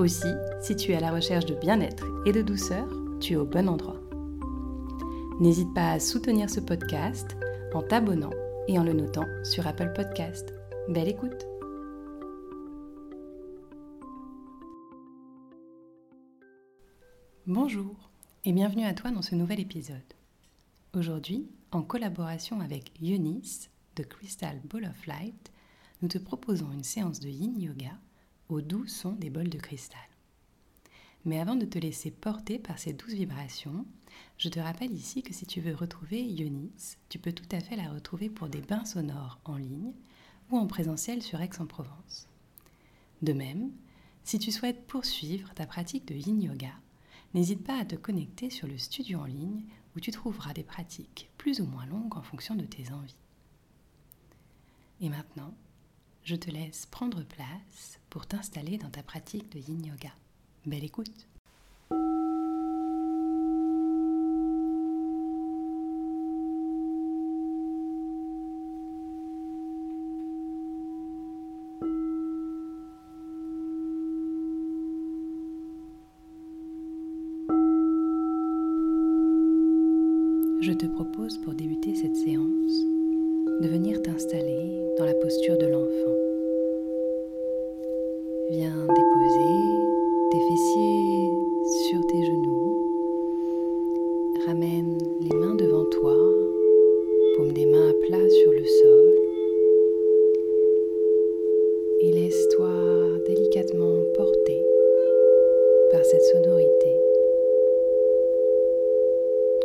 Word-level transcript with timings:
Aussi, 0.00 0.32
si 0.62 0.76
tu 0.76 0.92
es 0.92 0.96
à 0.96 1.00
la 1.00 1.12
recherche 1.12 1.44
de 1.44 1.54
bien-être 1.54 2.06
et 2.24 2.32
de 2.32 2.40
douceur, 2.40 2.88
tu 3.20 3.34
es 3.34 3.36
au 3.36 3.44
bon 3.44 3.68
endroit. 3.68 4.00
N'hésite 5.40 5.74
pas 5.74 5.90
à 5.90 6.00
soutenir 6.00 6.48
ce 6.48 6.60
podcast 6.60 7.36
en 7.74 7.82
t'abonnant 7.82 8.30
et 8.66 8.78
en 8.78 8.82
le 8.82 8.94
notant 8.94 9.26
sur 9.44 9.66
Apple 9.66 9.92
Podcast. 9.94 10.54
Belle 10.88 11.08
écoute 11.08 11.44
Bonjour 17.46 18.10
et 18.46 18.52
bienvenue 18.54 18.86
à 18.86 18.94
toi 18.94 19.10
dans 19.10 19.20
ce 19.20 19.34
nouvel 19.34 19.60
épisode. 19.60 20.00
Aujourd'hui, 20.94 21.46
en 21.72 21.82
collaboration 21.82 22.62
avec 22.62 22.90
Eunice 23.02 23.68
de 23.96 24.02
Crystal 24.02 24.62
Ball 24.64 24.86
of 24.86 25.06
Light, 25.06 25.52
nous 26.00 26.08
te 26.08 26.16
proposons 26.16 26.72
une 26.72 26.84
séance 26.84 27.20
de 27.20 27.28
yin 27.28 27.60
yoga 27.60 27.98
doux 28.58 28.88
son 28.88 29.12
des 29.12 29.30
bols 29.30 29.48
de 29.48 29.58
cristal. 29.58 30.00
Mais 31.24 31.38
avant 31.38 31.54
de 31.54 31.66
te 31.66 31.78
laisser 31.78 32.10
porter 32.10 32.58
par 32.58 32.78
ces 32.78 32.92
douces 32.92 33.12
vibrations, 33.12 33.86
je 34.38 34.48
te 34.48 34.58
rappelle 34.58 34.92
ici 34.92 35.22
que 35.22 35.34
si 35.34 35.46
tu 35.46 35.60
veux 35.60 35.74
retrouver 35.74 36.22
Eunice, 36.22 36.98
tu 37.08 37.18
peux 37.18 37.32
tout 37.32 37.48
à 37.52 37.60
fait 37.60 37.76
la 37.76 37.90
retrouver 37.90 38.28
pour 38.28 38.48
des 38.48 38.62
bains 38.62 38.84
sonores 38.84 39.38
en 39.44 39.56
ligne 39.56 39.92
ou 40.50 40.58
en 40.58 40.66
présentiel 40.66 41.22
sur 41.22 41.40
Aix-en-Provence. 41.40 42.26
De 43.22 43.32
même, 43.32 43.70
si 44.24 44.38
tu 44.38 44.50
souhaites 44.50 44.86
poursuivre 44.86 45.52
ta 45.54 45.66
pratique 45.66 46.06
de 46.06 46.14
yin 46.14 46.42
yoga, 46.42 46.72
n'hésite 47.34 47.62
pas 47.62 47.78
à 47.78 47.84
te 47.84 47.96
connecter 47.96 48.50
sur 48.50 48.66
le 48.66 48.78
studio 48.78 49.20
en 49.20 49.26
ligne 49.26 49.64
où 49.94 50.00
tu 50.00 50.10
trouveras 50.10 50.54
des 50.54 50.64
pratiques 50.64 51.30
plus 51.36 51.60
ou 51.60 51.66
moins 51.66 51.86
longues 51.86 52.16
en 52.16 52.22
fonction 52.22 52.54
de 52.54 52.64
tes 52.64 52.92
envies. 52.92 53.14
Et 55.00 55.08
maintenant, 55.08 55.54
je 56.24 56.36
te 56.36 56.50
laisse 56.50 56.86
prendre 56.86 57.22
place 57.22 57.98
pour 58.08 58.26
t'installer 58.26 58.78
dans 58.78 58.90
ta 58.90 59.02
pratique 59.02 59.50
de 59.52 59.58
yin 59.58 59.84
yoga. 59.84 60.12
Belle 60.66 60.84
écoute 60.84 61.26
Je 80.62 80.72
te 80.72 80.84
propose 80.84 81.38
pour 81.38 81.54
débuter 81.54 81.94
cette 81.94 82.14
séance 82.16 83.00
de 83.62 83.68
venir 83.68 84.00
t'installer 84.02 84.94
dans 84.98 85.04
la 85.04 85.14
posture 85.14 85.58
de 85.58 85.66
l'enfant. 85.66 86.16
Viens 88.50 88.76
déposer 88.76 89.54
tes 90.30 90.38
sur 91.88 92.06
tes 92.06 92.22
genoux. 92.22 92.76
Ramène 94.46 94.98
les 95.20 95.36
mains 95.36 95.54
devant 95.54 95.84
toi, 95.86 96.16
paume 97.36 97.52
des 97.52 97.66
mains 97.66 97.90
à 97.90 97.92
plat 98.06 98.28
sur 98.28 98.52
le 98.52 98.64
sol. 98.64 99.18
Et 102.00 102.12
laisse-toi 102.12 102.70
délicatement 103.26 104.02
porter 104.14 104.62
par 105.92 106.04
cette 106.04 106.22
sonorité. 106.22 106.96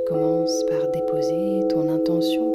Commence 0.08 0.64
par 0.70 0.92
déposer 0.92 1.68
ton 1.70 1.90
intention 1.90 2.52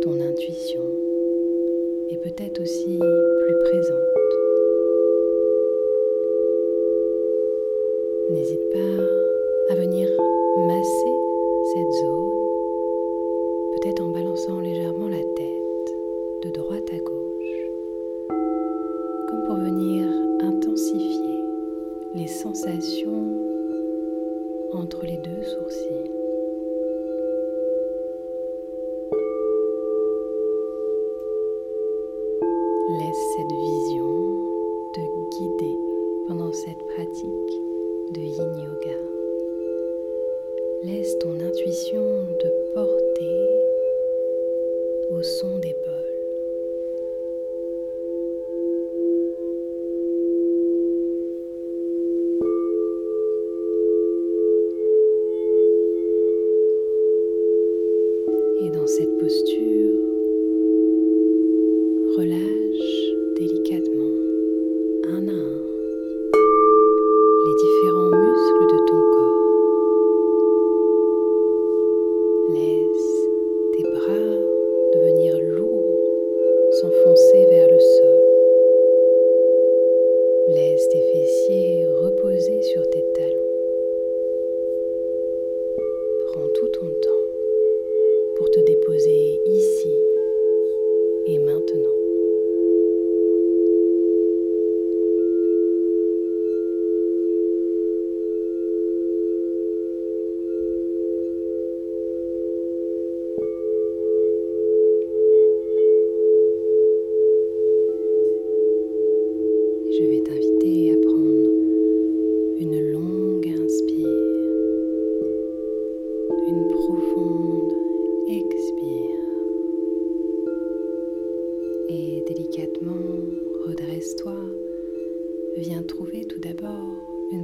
ton 0.00 0.20
intuition 0.20 0.82
et 2.10 2.16
peut-être 2.16 2.60
aussi 2.60 2.98
plus 2.98 3.58
présente. 3.64 3.98
N'hésite 8.30 8.70
pas 8.72 9.27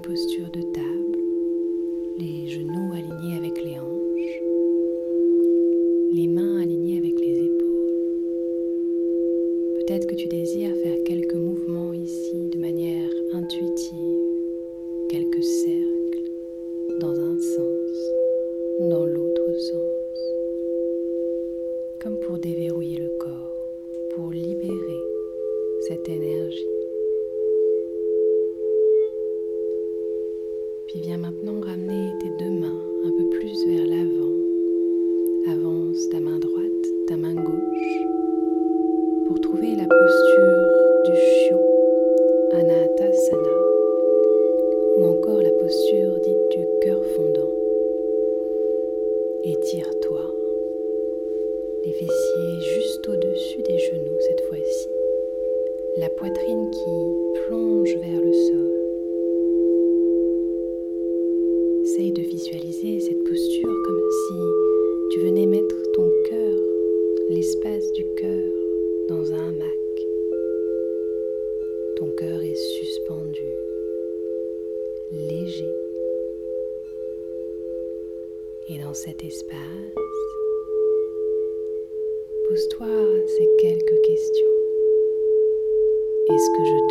posture 0.06 0.50
de 0.50 0.60
table, 0.60 1.18
les 2.18 2.46
genoux 2.50 2.83
posture 45.64 46.20
dite 46.20 46.48
du 46.50 46.66
cœur 46.82 47.02
fondant. 47.16 47.50
Étire-toi, 49.44 50.20
les 51.86 51.92
fessiers 51.92 52.60
juste 52.60 53.08
au-dessus 53.08 53.62
des 53.62 53.78
genoux 53.78 54.18
cette 54.28 54.42
fois-ci, 54.42 54.88
la 55.96 56.10
poitrine 56.10 56.70
qui 56.70 57.46
plonge 57.46 57.96
vers 57.96 58.20
le 58.20 58.32
sol. 58.34 58.73
et 86.26 86.38
ce 86.38 86.50
que 86.56 86.64
je 86.64 86.83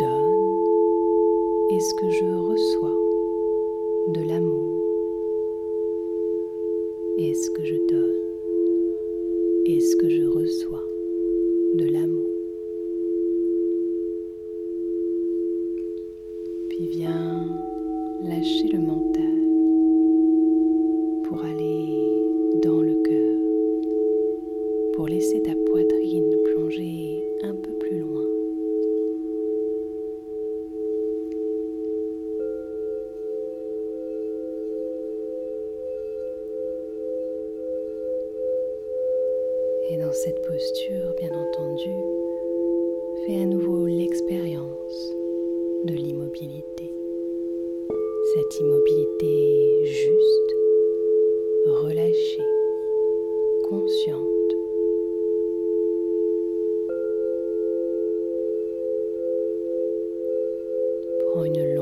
bien 41.18 41.30
entendu, 41.30 41.90
fait 43.26 43.42
à 43.42 43.44
nouveau 43.44 43.86
l'expérience 43.86 45.14
de 45.84 45.92
l'immobilité. 45.92 46.90
Cette 48.34 48.60
immobilité 48.60 49.84
juste, 49.84 50.54
relâchée, 51.66 52.42
consciente. 53.68 54.24
Prends 61.32 61.44
une 61.44 61.73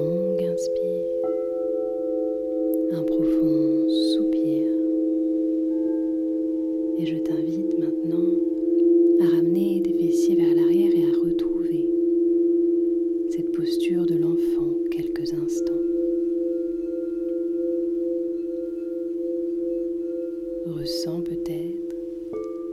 peut-être 21.32 21.96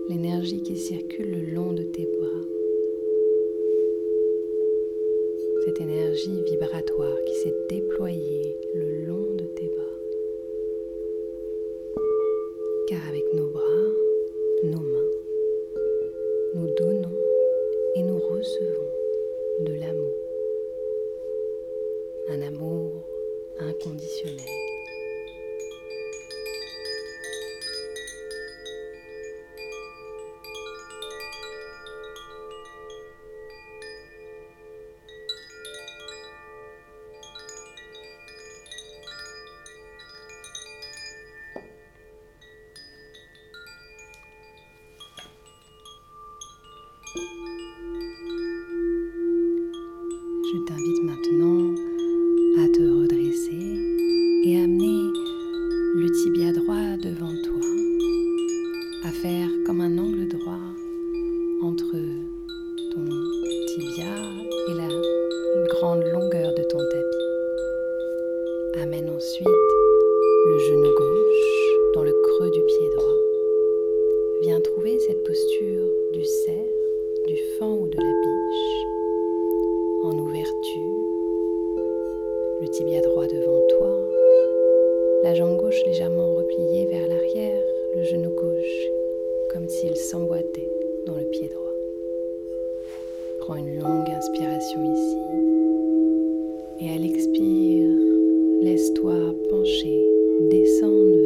l'énergie 0.09 0.61
qui 0.61 0.75
circule 0.75 1.31
le 1.31 1.53
long 1.53 1.71
de 1.71 1.83
tes 1.83 2.05
bras. 2.05 2.45
Cette 5.63 5.79
énergie 5.79 6.43
vibratoire 6.43 7.17
qui 7.25 7.35
s'est 7.35 7.55
déployée 7.69 8.55
le 8.73 9.05
long 9.05 9.28
comptoir, 83.59 83.99
la 85.23 85.33
jambe 85.35 85.57
gauche 85.57 85.83
légèrement 85.85 86.35
repliée 86.35 86.85
vers 86.85 87.07
l'arrière, 87.07 87.63
le 87.95 88.03
genou 88.03 88.29
gauche, 88.29 88.89
comme 89.51 89.67
s'il 89.67 89.95
s'emboîtait 89.95 90.69
dans 91.05 91.15
le 91.15 91.25
pied 91.25 91.49
droit. 91.49 91.73
Prends 93.39 93.55
une 93.55 93.79
longue 93.79 94.09
inspiration 94.09 94.93
ici 94.93 95.17
et 96.81 96.95
à 96.95 96.97
l'expire, 96.97 97.89
laisse-toi 98.61 99.15
pencher, 99.49 100.07
descendre 100.49 101.18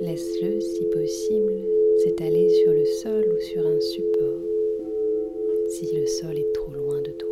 Laisse-le, 0.00 0.60
si 0.60 0.84
possible, 0.86 1.54
s'étaler 2.02 2.48
sur 2.48 2.72
le 2.72 2.84
sol 2.86 3.24
ou 3.36 3.40
sur 3.40 3.66
un 3.66 3.80
support 3.80 4.40
si 5.70 5.94
le 5.94 6.06
sol 6.06 6.36
est 6.36 6.52
trop 6.52 6.72
loin 6.72 7.00
de 7.00 7.12
toi. 7.12 7.29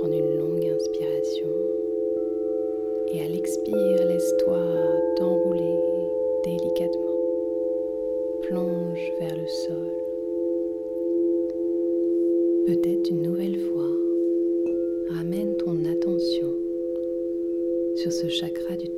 prendre 0.00 0.14
une 0.14 0.38
longue 0.38 0.64
inspiration 0.64 1.48
et 3.12 3.20
à 3.20 3.28
l'expire, 3.28 4.06
laisse-toi 4.06 4.58
t'enrouler 5.16 5.76
délicatement. 6.42 7.18
Plonge 8.42 9.12
vers 9.20 9.36
le 9.36 9.46
sol. 9.46 9.90
Peut-être 12.66 13.10
une 13.10 13.22
nouvelle 13.22 13.58
fois, 13.58 13.90
ramène 15.10 15.54
ton 15.58 15.84
attention 15.84 16.54
sur 17.96 18.12
ce 18.12 18.28
chakra 18.28 18.76
du 18.76 18.88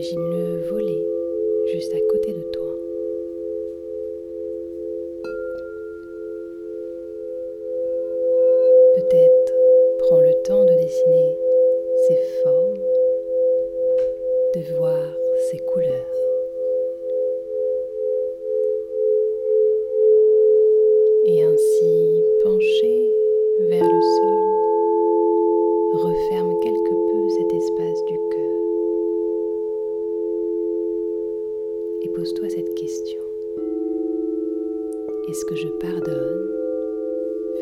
imagine-le 0.00 0.39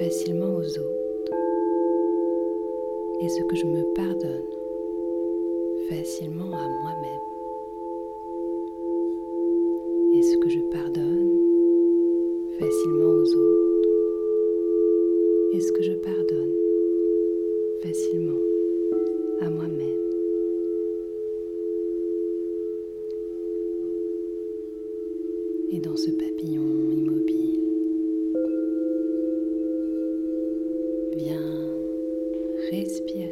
facilement 0.08 0.56
aux 0.56 0.78
autres. 0.78 1.34
Et 3.20 3.28
ce 3.28 3.42
que 3.44 3.56
je 3.56 3.66
me 3.66 3.82
pardonne 3.94 4.50
facilement 5.90 6.50
à 6.50 6.66
moi-même. 6.82 7.26
Et 10.14 10.22
ce 10.22 10.38
que 10.38 10.48
je 10.48 10.60
pardonne 10.72 11.38
facilement 12.58 13.10
aux 13.20 13.34
autres. 13.36 13.88
Et 15.52 15.60
ce 15.60 15.72
que 15.72 15.82
je 15.82 15.92
pardonne 15.92 16.54
facilement 17.82 18.40
à 19.42 19.50
moi-même. 19.50 20.04
Et 25.70 25.80
dans 25.80 25.96
ce 25.96 26.10
papillon 26.12 26.62
immobile, 26.96 27.37
respire. 32.70 33.27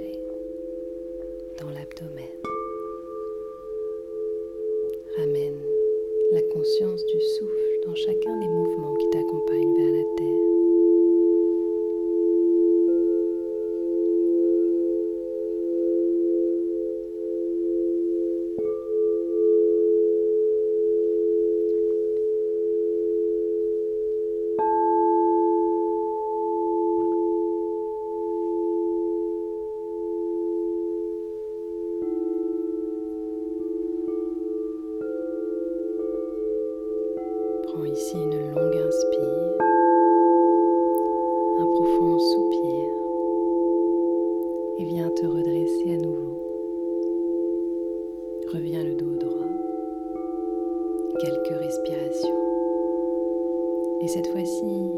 Et 54.02 54.08
cette 54.08 54.26
fois-ci, 54.28 54.90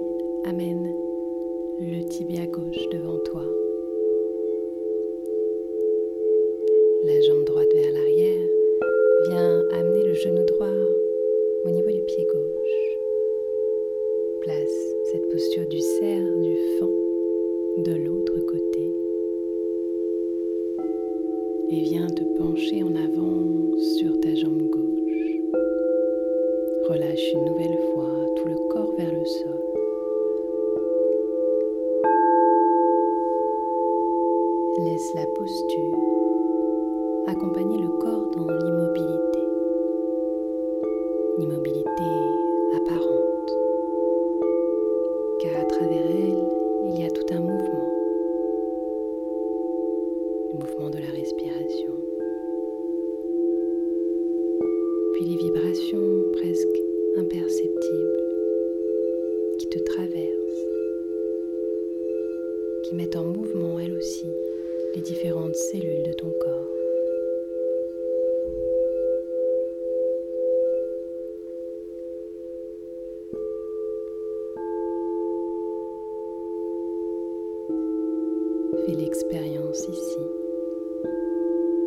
amène 0.45 0.95
le 1.81 2.05
tibia 2.09 2.47
gauche 2.47 2.89
devant 2.91 3.19
toi, 3.19 3.43
la 7.05 7.21
jambe 7.23 7.45
droite 7.45 7.73
vers 7.75 7.93
l'arrière. 7.93 8.49
Viens 9.29 9.65
amener 9.73 10.05
le 10.05 10.15
genou 10.15 10.45
droit 10.45 10.67
au 11.65 11.71
niveau 11.71 11.91
du 11.91 12.03
pied 12.03 12.27
gauche. 12.27 12.99
Place 14.43 14.95
cette 15.11 15.29
posture 15.31 15.67
du 15.69 15.81
cerf 15.81 16.25
du 16.43 16.57
fend 16.79 16.91
de 17.79 17.93
l'autre 18.05 18.39
côté. 18.47 18.93
Et 21.71 21.81
viens 21.83 22.07
te 22.09 22.25
pencher 22.39 22.83
en 22.83 22.95
avant 22.95 23.79
sur 23.79 24.21
ta 24.21 24.35
jambe 24.35 24.69
gauche. 24.69 24.89
Relâche 26.89 27.28
une 27.39 27.45
nouvelle 27.45 27.79
fois 27.95 28.11
tout 28.37 28.49
le 28.49 28.57
corps 28.69 28.93
vers 28.97 29.13
le 29.13 29.25
sol. 29.25 29.61
Laisse 34.79 35.15
la 35.15 35.27
posture 35.27 35.95
accompagner 37.27 37.79
le 37.79 37.89
corps 37.99 38.31
dans 38.37 38.47
l'immobilité 38.47 39.39
l'immobilité 41.39 41.88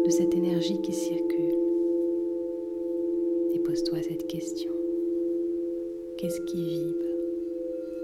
de 0.06 0.10
cette 0.10 0.34
énergie 0.34 0.82
qui 0.82 0.94
circule. 0.94 1.58
Et 3.54 3.60
pose-toi 3.60 4.02
cette 4.02 4.26
question. 4.28 4.72
Qu'est-ce 6.18 6.42
qui 6.42 6.64
vibre? 6.64 7.06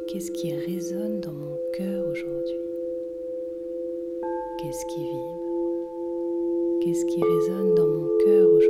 Qu'est-ce 0.07 0.31
qui 0.31 0.53
résonne 0.53 1.21
dans 1.21 1.33
mon 1.33 1.57
cœur 1.73 2.07
aujourd'hui? 2.07 2.57
Qu'est-ce 4.60 4.86
qui 4.93 5.01
vibre? 5.01 5.38
Qu'est-ce 6.81 7.05
qui 7.05 7.23
résonne 7.23 7.75
dans 7.75 7.88
mon 7.88 8.07
cœur 8.25 8.49
aujourd'hui? 8.49 8.66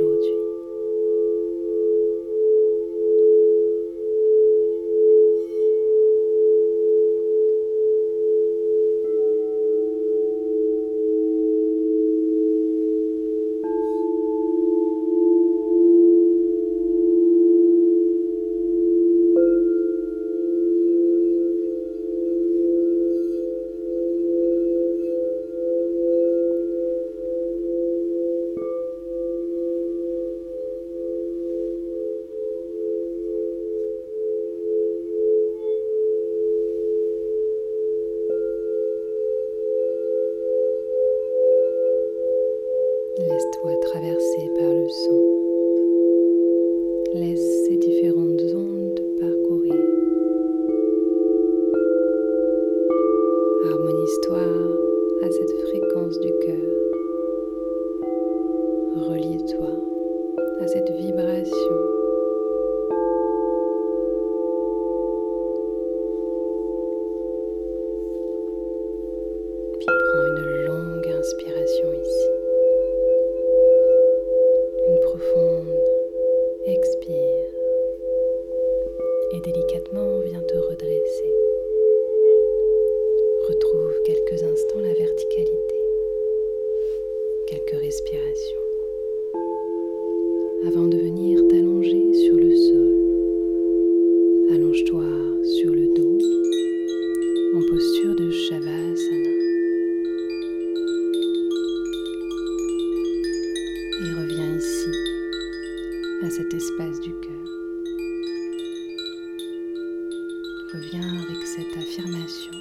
Reviens 110.70 111.00
avec 111.00 111.46
cette 111.46 111.78
affirmation. 111.78 112.52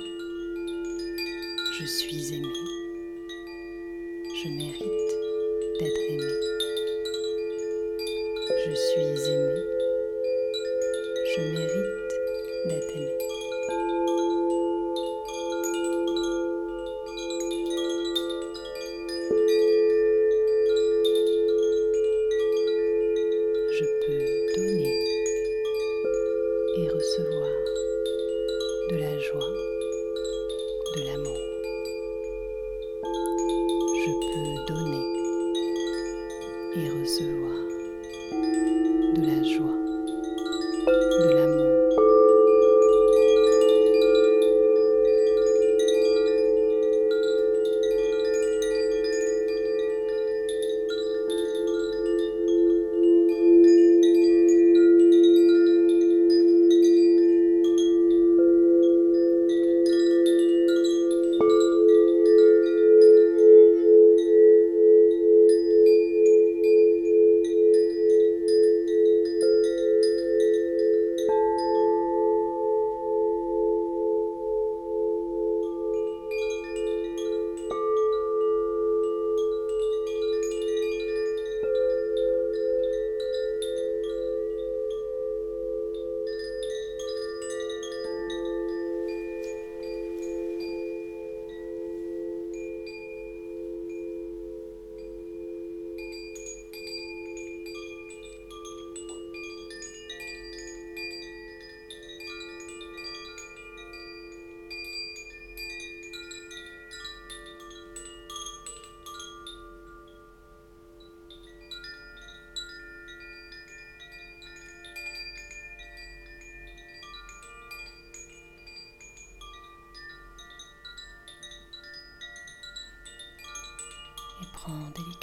Je 1.77 1.85
suis 1.85 2.33
aimé. 2.35 2.53
Je 4.33 4.49
mérite 4.49 5.11
d'être 5.77 6.01
aimé. 6.11 6.33
Je 8.65 8.75
suis 8.75 9.29
aimé. 9.29 9.61
Je 11.35 11.41
mérite 11.51 12.11
d'être 12.67 12.95
aimé. 12.95 13.36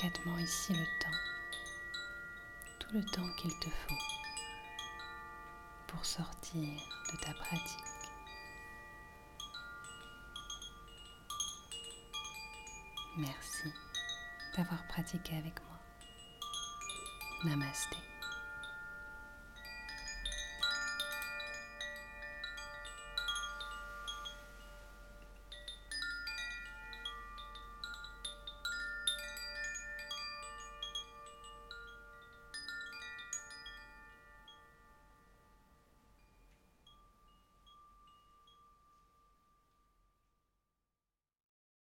Délicatement 0.05 0.39
ici 0.39 0.75
le 0.75 0.85
temps, 1.01 1.19
tout 2.79 2.95
le 2.95 3.05
temps 3.05 3.29
qu'il 3.37 3.51
te 3.59 3.69
faut 3.71 3.95
pour 5.87 6.05
sortir 6.05 6.63
de 6.63 7.17
ta 7.25 7.33
pratique. 7.33 7.79
Merci 13.17 13.73
d'avoir 14.57 14.87
pratiqué 14.89 15.37
avec 15.37 15.55
moi. 15.65 15.79
Namasté. 17.45 18.14